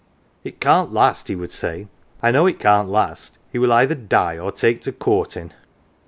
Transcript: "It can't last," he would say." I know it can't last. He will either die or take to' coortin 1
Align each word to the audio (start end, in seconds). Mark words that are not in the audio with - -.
"It 0.43 0.59
can't 0.59 0.91
last," 0.91 1.27
he 1.27 1.35
would 1.35 1.51
say." 1.51 1.85
I 2.23 2.31
know 2.31 2.47
it 2.47 2.57
can't 2.59 2.89
last. 2.89 3.37
He 3.51 3.59
will 3.59 3.71
either 3.71 3.93
die 3.93 4.35
or 4.39 4.51
take 4.51 4.81
to' 4.81 4.91
coortin 4.91 5.49
1 5.49 5.53